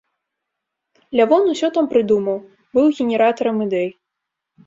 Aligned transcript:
Лявон 1.17 1.43
усё 1.53 1.67
там 1.75 1.85
прыдумаў, 1.91 2.37
быў 2.77 2.85
генератарам 3.01 3.57
ідэй. 3.67 3.89